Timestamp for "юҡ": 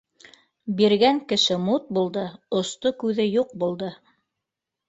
3.35-3.55